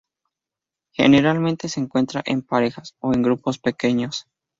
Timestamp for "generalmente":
0.93-1.69